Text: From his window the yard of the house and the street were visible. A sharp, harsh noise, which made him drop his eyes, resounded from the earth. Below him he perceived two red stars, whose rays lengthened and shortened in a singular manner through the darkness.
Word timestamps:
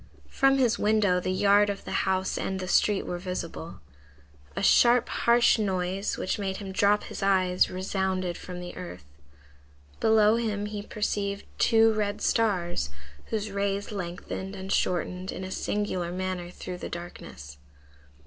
From 0.31 0.57
his 0.57 0.79
window 0.79 1.19
the 1.19 1.29
yard 1.29 1.69
of 1.69 1.85
the 1.85 1.91
house 2.09 2.35
and 2.35 2.59
the 2.59 2.67
street 2.67 3.05
were 3.05 3.19
visible. 3.19 3.81
A 4.55 4.63
sharp, 4.63 5.07
harsh 5.07 5.59
noise, 5.59 6.17
which 6.17 6.39
made 6.39 6.57
him 6.57 6.71
drop 6.71 7.03
his 7.03 7.21
eyes, 7.21 7.69
resounded 7.69 8.35
from 8.35 8.59
the 8.61 8.75
earth. 8.75 9.05
Below 9.99 10.37
him 10.37 10.65
he 10.65 10.81
perceived 10.81 11.45
two 11.59 11.93
red 11.93 12.19
stars, 12.19 12.89
whose 13.25 13.51
rays 13.51 13.91
lengthened 13.91 14.55
and 14.55 14.71
shortened 14.73 15.31
in 15.31 15.43
a 15.43 15.51
singular 15.51 16.11
manner 16.11 16.49
through 16.49 16.79
the 16.79 16.89
darkness. 16.89 17.59